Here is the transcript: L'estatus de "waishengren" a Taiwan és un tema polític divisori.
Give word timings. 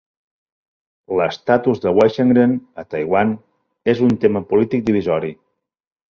L'estatus 1.17 1.83
de 1.83 1.91
"waishengren" 1.99 2.55
a 2.83 2.85
Taiwan 2.93 3.35
és 3.93 4.01
un 4.07 4.17
tema 4.23 4.41
polític 4.55 4.87
divisori. 4.89 5.31